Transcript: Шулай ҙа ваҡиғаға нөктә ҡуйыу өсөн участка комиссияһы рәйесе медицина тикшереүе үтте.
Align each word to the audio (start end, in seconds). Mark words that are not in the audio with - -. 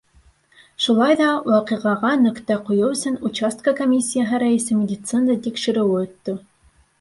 Шулай 0.85 1.17
ҙа 1.19 1.27
ваҡиғаға 1.51 2.13
нөктә 2.21 2.57
ҡуйыу 2.69 2.89
өсөн 2.95 3.19
участка 3.29 3.75
комиссияһы 3.81 4.41
рәйесе 4.45 4.79
медицина 4.81 5.37
тикшереүе 5.45 6.03
үтте. 6.09 6.37